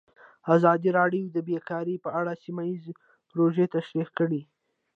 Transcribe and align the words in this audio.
ازادي 0.55 0.89
راډیو 0.99 1.25
د 1.35 1.37
بیکاري 1.47 1.95
په 2.03 2.09
اړه 2.19 2.31
سیمه 2.43 2.63
ییزې 2.69 2.93
پروژې 3.29 3.65
تشریح 3.75 4.09
کړې. 4.17 4.41